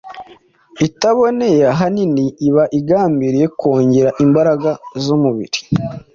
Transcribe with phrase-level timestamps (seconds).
[0.87, 4.69] itaboneye ahanini iba igambiriye kongera imbaraga
[5.03, 5.59] z’umubiri